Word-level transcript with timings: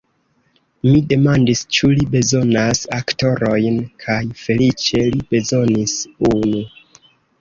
Mi 0.85 1.01
demandis, 1.09 1.59
ĉu 1.75 1.89
li 1.99 2.07
bezonas 2.15 2.81
aktorojn 2.99 3.77
kaj 4.07 4.19
feliĉe 4.45 5.05
li 5.13 5.23
bezonis 5.35 5.95
unu. 6.33 6.65